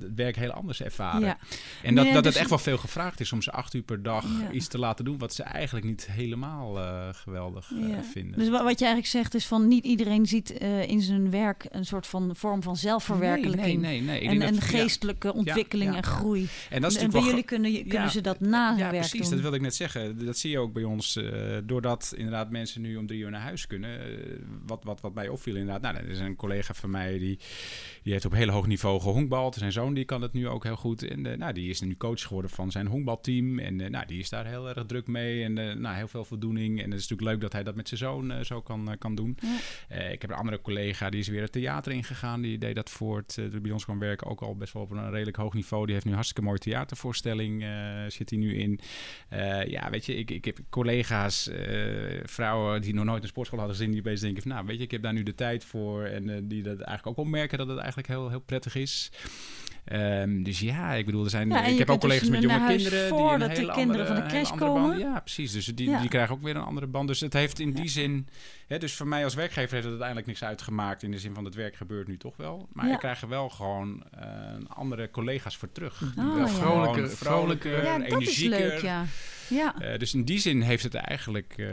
[0.00, 1.20] het werk heel anders ervaren.
[1.20, 1.38] Ja.
[1.82, 3.82] En dat, Nee, dat dus- het echt wel veel gevraagd is om ze acht uur
[3.82, 4.50] per dag Ja.
[4.50, 8.38] iets te laten doen wat ze eigenlijk niet helemaal eh, geweldig eh, vinden.
[8.38, 11.66] Dus wa- wat je eigenlijk zegt is van niet iedereen ziet eh, in zijn werk
[11.70, 13.80] een soort van vorm van zelfverwerkelijking.
[13.80, 16.48] Nee, nee, En, en dat- geestelijke ontwikkeling en groei.
[16.70, 19.20] En dat is en bij wel jullie kunnen, kunnen ze dat na Ja, precies.
[19.20, 19.30] doen.
[19.30, 20.24] Dat wilde ik net zeggen.
[20.24, 21.18] Dat zie je ook bij ons.
[21.64, 23.98] doordat inderdaad mensen nu om drie uur naar huis kunnen.
[24.66, 25.82] wat, wat, wat mij opviel inderdaad.
[25.82, 27.38] Nou, er is een collega van mij die,
[28.02, 29.54] die heeft op heel hoog niveau gehonkbald.
[29.54, 31.02] Zijn zoon die kan het nu ook heel goed.
[31.02, 33.58] En eh, nou, die is nu coach geworden van zijn honkbalteam.
[33.58, 35.44] En eh, nou, die is daar heel erg druk mee.
[35.44, 36.82] En eh, nou, heel veel voldoening.
[36.82, 39.36] En het is natuurlijk leuk dat hij dat met zijn zoon zo kan, kan doen.
[39.88, 39.96] Ja.
[39.96, 42.40] Ik heb een andere collega, die is weer het theater ingegaan.
[42.40, 45.10] Die deed dat voor het bij ons kwam werken ook al best wel op een
[45.10, 45.84] redelijk hoog niveau.
[45.84, 47.64] Die heeft nu een hartstikke mooie theatervoorstelling,
[48.08, 48.80] zit hij nu in.
[49.66, 51.50] Ja, weet je, ik, ik heb collega's,
[52.22, 54.82] vrouwen die nog nooit een sportschool hadden gezien, die bezig denken van, nou, weet je,
[54.82, 56.04] ik heb daar nu de tijd voor.
[56.04, 59.10] En die dat eigenlijk ook wel merken dat het eigenlijk heel, heel prettig is.
[59.84, 61.48] Ehm, dus ja, ik bedoel, er zijn.
[61.48, 62.98] Ja, ik je heb ook dus collega's met jonge kinderen.
[63.00, 65.12] die voordat een de hele kinderen van de andere- crash hele andere band- komen.
[65.12, 65.52] Ja, precies.
[65.52, 66.00] Dus die, Ja.
[66.00, 67.08] die krijgen ook weer een andere band.
[67.08, 68.28] Dus het heeft in die zin.
[68.66, 71.02] Hè, dus voor mij als werkgever heeft het uiteindelijk niks uitgemaakt.
[71.02, 72.68] In de zin van het werk gebeurt nu toch wel.
[72.72, 72.92] Maar Ja.
[72.92, 74.26] ik krijg er wel gewoon eh,
[74.68, 76.02] andere collega's voor terug.
[76.02, 76.48] Oh, Wel gewoon
[76.84, 78.58] Vrolijker- vrolijker, ja, dat is energieker.
[78.58, 79.04] leuk, ja.
[79.48, 81.66] Ja, Eh, dus in die zin heeft het eigenlijk, eh,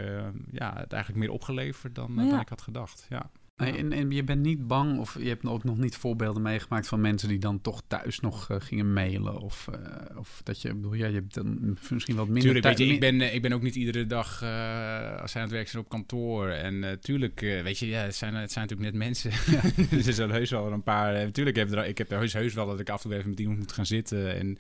[0.52, 2.30] ja, het eigenlijk meer opgeleverd dan, Ja.
[2.30, 3.06] dan ik had gedacht.
[3.10, 3.30] Ja.
[3.62, 6.88] Nee, en, en je bent niet bang, of je hebt ook nog niet voorbeelden meegemaakt
[6.88, 9.40] van mensen die dan toch thuis nog eh, gingen mailen.
[9.40, 12.66] Of, eh, of dat je, ik bedoel, ja, je hebt dan misschien wat minder Tuurlijk,
[12.66, 15.42] weet tijd- je, ik ben, eh, ik ben ook niet iedere dag eh, als zij
[15.42, 16.50] aan het werk zijn op kantoor.
[16.50, 19.32] En tuurlijk, weet je, ja, het, zijn, het zijn natuurlijk net mensen.
[19.98, 21.22] dus er zijn heus wel een paar.
[21.22, 23.18] Uh, tuurlijk, heb er, ik heb er heus, heus wel dat ik af en toe
[23.18, 24.36] even met iemand moet gaan zitten.
[24.36, 24.58] En,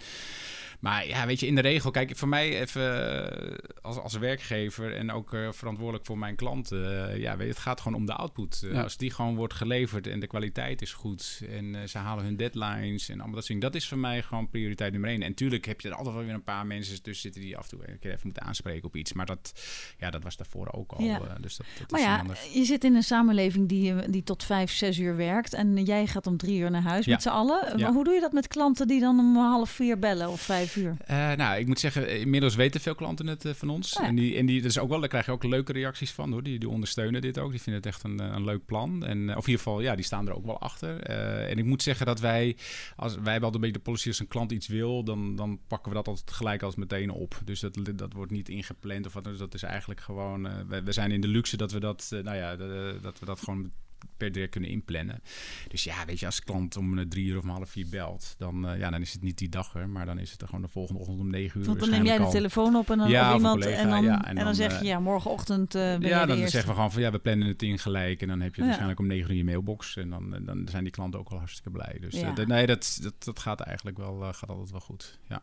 [0.82, 4.96] Maar ja, weet je, in de regel, kijk, voor mij even eh, als, als werkgever
[4.96, 7.12] en ook uh, verantwoordelijk voor mijn klanten.
[7.12, 8.67] Uh, ja, weet het gaat gewoon om de output.
[8.72, 8.82] Ja.
[8.84, 13.10] Als die gewoon wordt geleverd en de kwaliteit is goed en ze halen hun deadlines
[13.10, 15.22] en allemaal dat soort Dat is voor mij gewoon prioriteit nummer één.
[15.22, 17.63] En tuurlijk heb je er altijd wel weer een paar mensen tussen zitten die af
[17.63, 19.13] en toe een keer even moeten aanspreken op iets.
[19.13, 19.54] Maar dat,
[19.98, 21.04] ja, dat was daarvoor ook al.
[21.04, 21.20] Ja.
[21.41, 22.54] dus dat, dat maar is ja, anders.
[22.54, 26.28] je zit in een samenleving die, die tot vijf, zes uur werkt en jij gaat
[26.28, 27.12] om drie uur naar huis Ja.
[27.12, 27.80] met z'n allen.
[27.80, 30.70] Maar hoe doe je dat met klanten die dan om half vier bellen of vijf
[31.05, 33.97] Eh, nou, ik moet zeggen, inmiddels weten veel klanten het eh, van ons.
[33.99, 34.05] Ja.
[34.07, 36.31] En, die, en die, dat is ook wel, daar krijg je ook leuke reacties van
[36.31, 36.43] hoor.
[36.43, 37.51] Die, die ondersteunen dit ook.
[37.51, 39.05] Die vinden het echt een, eh, een leuk plan.
[39.05, 40.99] En, of in ieder geval, ja, die staan er ook wel achter.
[41.47, 42.55] En ik moet zeggen dat wij,
[42.95, 45.89] als wij altijd een beetje de policy, als een klant iets wil, dan, dan pakken
[45.91, 47.39] we dat altijd gelijk als meteen op.
[47.45, 49.23] Dus dat, dat wordt niet ingepland of wat.
[49.23, 52.38] Dus dat is eigenlijk gewoon, we, we zijn in de luxe dat we dat, nou
[52.38, 53.71] ja, de- dat we dat gewoon
[54.17, 55.21] per direct kunnen inplannen.
[55.67, 58.35] Dus ja, weet je, als klant om eh, drie uur of om half vier belt,
[58.37, 60.47] dan, eh, ja, dan is het niet die dag er, maar dan is het er
[60.47, 61.65] gewoon de volgende ochtend om negen uur.
[61.65, 64.17] Want dan neem jij de telefoon op en dan Ja, iemand collega, en, dan, ja,
[64.21, 66.69] en, en dan, dan, zeg eh, je ja, morgenochtend eh ben ja, de dan zeggen
[66.69, 68.21] we gewoon van ja, we plannen het in gelijk.
[68.21, 68.65] En dan heb je Ja.
[68.65, 69.97] waarschijnlijk om negen uur je mailbox.
[69.97, 71.97] En dan, dan zijn die klanten ook wel hartstikke blij.
[71.99, 75.19] Dus eh, nee, dat, dat, dat gaat eigenlijk wel, eh, gaat altijd wel goed.
[75.29, 75.41] Ja.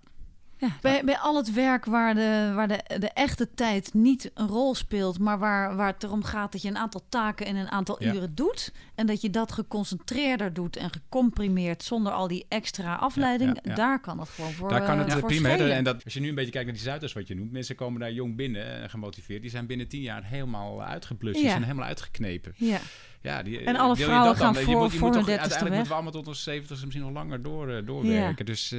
[0.59, 4.47] Ja, bij, bij al het werk waar, de, waar de, de echte tijd niet een
[4.49, 7.71] rol speelt, maar waar, waar het erom gaat dat je een aantal taken in een
[7.71, 8.13] aantal Ja.
[8.15, 8.73] uren doet.
[8.95, 13.59] En dat je dat geconcentreerder doet en gecomprimeerd zonder al die extra afleiding.
[13.63, 13.75] ja.
[13.75, 14.69] Daar kan het gewoon voor.
[14.69, 15.49] Daar kan eh, het eh, prima.
[15.55, 15.73] schelen.
[15.75, 17.53] En dat, als je nu een beetje kijkt naar die Zuiders, wat je noemt.
[17.53, 19.41] Mensen komen daar jong binnen en gemotiveerd.
[19.43, 21.41] Die zijn binnen tien jaar helemaal uitgeblust.
[21.41, 22.53] Die zijn helemaal uitgeknepen.
[22.57, 22.79] Ja.
[23.23, 24.55] Ja, die, En alle wil je vrouwen dat dan?
[24.55, 25.79] gaan je voor- moet, je voor moet toch, 30ste uiteindelijk weg.
[25.79, 28.47] moeten we allemaal tot onze 70 misschien nog langer door, eh, doorwerken.
[28.47, 28.79] Dus eh,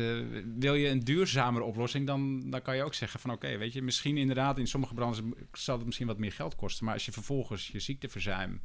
[0.60, 3.82] wil je een duurzamere oplossing, dan, dan kan je ook zeggen van oké, weet je,
[3.82, 5.22] misschien inderdaad in sommige branches
[5.52, 6.86] zal het misschien wat meer geld kosten.
[6.86, 8.62] Maar als je vervolgens je ziekteverzuim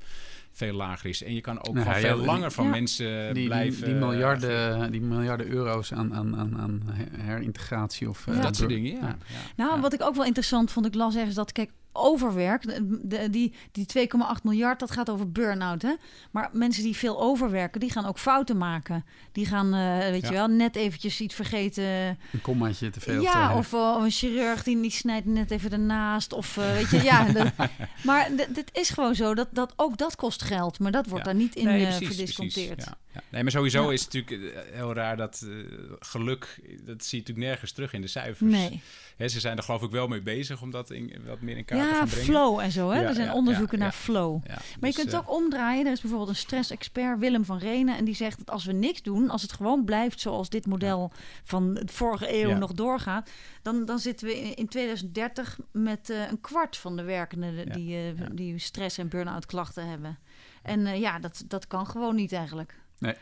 [0.53, 2.71] veel lager is en je kan ook Nou, ja, veel die- langer van ja.
[2.71, 3.85] mensen Die, die, blijven.
[3.85, 8.27] die, miljarden, die miljarden euro's aan, aan, aan, aan her- herintegratie of...
[8.27, 8.99] eh, dat soort dingen, ja.
[9.01, 9.07] ja.
[9.29, 9.39] ja.
[9.57, 9.81] Nou, Ja.
[9.81, 12.63] wat ik ook wel interessant vond, ik las ergens dat, kijk, overwerk,
[13.03, 15.93] de, die, die 2,8 miljard, dat gaat over burn-out, hè?
[16.31, 19.05] Maar mensen die veel overwerken, die gaan ook fouten maken.
[19.33, 20.29] Die gaan, eh, weet Ja.
[20.29, 21.85] je wel, net eventjes iets vergeten.
[21.85, 23.23] Een kommaatje te veel.
[23.23, 26.33] ja, te- of eh, een chirurg die, die snijdt net even ernaast.
[26.33, 27.25] Of eh, weet je, ja.
[27.33, 27.53] dat-
[28.05, 30.79] maar dit is gewoon zo, dat, dat ook dat kost geld.
[30.79, 31.31] Maar dat wordt Ja.
[31.33, 32.75] daar niet in Nee, eh, precies, verdisconteerd.
[32.75, 33.20] precies, ja, ja.
[33.29, 33.92] Nee, maar sowieso Ja.
[33.92, 35.57] is het natuurlijk eh, heel raar dat eh,
[35.98, 38.50] geluk, dat zie je natuurlijk nergens terug in de cijfers.
[38.53, 38.83] Nee.
[39.16, 41.64] Hè, ze zijn er geloof ik wel mee bezig om dat in, wat meer in
[41.64, 42.24] kaart te Ja, gaan brengen.
[42.24, 42.90] flow en zo.
[42.90, 43.03] Hè?
[43.03, 44.46] Er zijn onderzoeken naar flow.
[44.46, 45.87] Maar dus, je kunt het eh, ook omdraaien.
[45.87, 47.96] Er is bijvoorbeeld een stress-expert, Willem van Renen.
[47.96, 51.12] En die zegt dat als we niks doen, als het gewoon blijft zoals dit model
[51.44, 53.31] van de vorige eeuw nog doorgaat,
[53.62, 58.59] dan, dan zitten we in, in 2030 met een kwart van de werkenden die, die
[58.59, 60.18] stress- en burn-out klachten hebben.
[60.62, 62.74] En ja, dat, dat kan gewoon niet eigenlijk.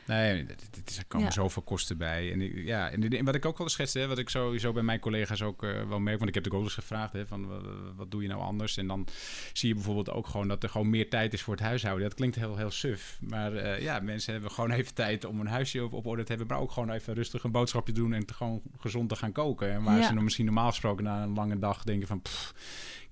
[0.07, 1.33] Nee, dit- dit is- er komen Ja.
[1.33, 2.33] zoveel kosten bij.
[2.33, 4.83] En, ik- ja, en, wat ik ook wel eens schetste, hè, wat ik sowieso bij
[4.83, 7.61] mijn collega's ook eh, wel merk, want ik heb de ook gevraagd, hè, van wa-
[7.97, 8.77] wat doe je nou anders?
[8.77, 9.07] En dan
[9.53, 12.09] zie je bijvoorbeeld ook gewoon dat er gewoon meer tijd is voor het huishouden.
[12.09, 15.47] Dat klinkt heel, heel suf, maar eh, ja, mensen hebben gewoon even tijd om een
[15.47, 18.27] huisje op, op orde te hebben, maar ook gewoon even rustig een boodschapje doen en
[18.27, 19.71] te, gewoon gezond te gaan koken.
[19.73, 20.07] En waar Ja.
[20.09, 22.55] ze dan misschien normaal gesproken na een lange dag denken van, pff,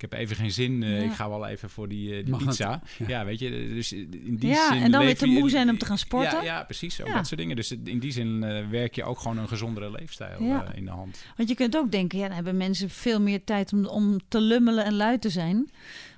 [0.02, 1.04] ik heb even geen zin, eh, Ja.
[1.04, 2.82] ik ga wel even voor die, eh, die pizza.
[2.98, 3.08] Ja.
[3.08, 3.24] Ja.
[3.24, 5.84] weet je, dus in die Ja, zin en dan weer te moe zijn om te
[5.86, 6.32] gaan sporten.
[6.38, 7.00] Ja, ja precies.
[7.00, 7.14] Ook Ja.
[7.14, 7.56] dat soort dingen.
[7.56, 10.64] Dus in die zin eh, werk je ook gewoon een gezondere leefstijl Ja.
[10.64, 11.24] eh, in de hand.
[11.36, 14.40] Want je kunt ook denken, ja, dan hebben mensen veel meer tijd om, om te
[14.40, 15.70] lummelen en lui te zijn.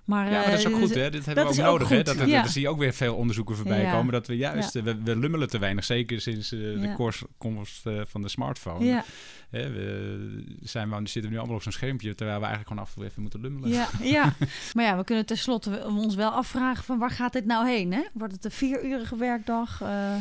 [0.05, 1.11] Maar, Ja, maar dat is ook eh, goed, hè?
[1.11, 2.03] Dit hebben we ook nodig, hè?
[2.03, 2.17] Dat,
[2.51, 4.13] zie je ook weer veel onderzoeken voorbij komen.
[4.13, 5.85] Dat we juist, eh, we, we lummelen te weinig.
[5.85, 6.95] Zeker sinds eh, de
[7.39, 8.85] komst van de smartphone.
[8.85, 9.05] Ja,
[9.53, 12.85] Hè, we, zijn we, zitten we nu allemaal op zo'n schermpje, terwijl we eigenlijk gewoon
[12.85, 13.71] af en toe even moeten lummelen.
[13.71, 14.35] ja, ja.
[14.75, 17.93] Maar ja, we kunnen tenslotte ons wel afvragen van waar gaat dit nou heen?
[17.93, 18.03] Hè?
[18.13, 19.81] Wordt het een vierurige werkdag?
[19.83, 20.15] Eh,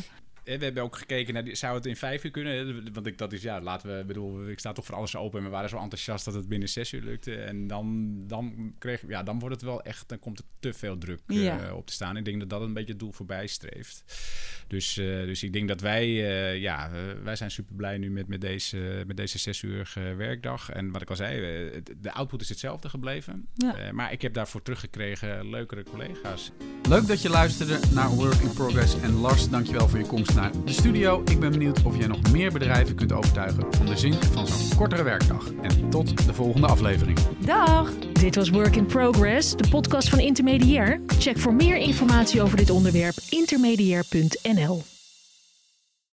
[0.58, 2.94] We hebben ook gekeken naar, die- zou het in vijf uur kunnen?
[2.94, 5.40] Want ik, dat is, ja, laten we, bedoel, ik sta toch voor alles open.
[5.40, 7.36] En we waren zo enthousiast dat het binnen zes uur lukte.
[7.36, 10.98] En dan, dan, kreeg, ja, dan wordt het wel echt, dan komt er te veel
[10.98, 12.18] druk eh, op te staan.
[12.18, 14.04] Ik denk dat dat een beetje het doel voorbij streeft.
[14.68, 16.92] Dus, eh, dus ik denk dat wij, eh, ja,
[17.24, 20.70] wij zijn super blij nu met, met, deze, met deze zes uur werkdag.
[20.70, 21.40] En wat ik al zei,
[21.98, 23.48] de output is hetzelfde gebleven.
[23.54, 23.76] Ja.
[23.78, 26.52] Eh, maar ik heb daarvoor teruggekregen leukere collega's.
[26.90, 29.00] Leuk dat je luisterde naar Work in Progress.
[29.00, 30.34] En Lars, dankjewel voor je komst
[30.65, 31.21] de studio.
[31.25, 34.77] Ik ben benieuwd of jij nog meer bedrijven kunt overtuigen van de zin van zo'n
[34.77, 35.51] kortere werkdag.
[35.62, 37.17] En tot de volgende aflevering.
[37.45, 37.91] dag!
[38.13, 41.01] Dit was Work in Progress, de podcast van Intermediair.
[41.08, 44.82] Check voor meer informatie over dit onderwerp intermediair.nl.